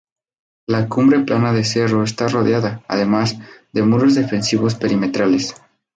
La 0.65 0.89
cumbre 0.89 1.19
plana 1.19 1.53
del 1.53 1.63
cerro 1.63 2.01
está 2.03 2.27
rodeada, 2.27 2.83
además, 2.87 3.37
de 3.71 3.83
muros 3.83 4.15
defensivos 4.15 4.73
perimetrales. 4.73 5.53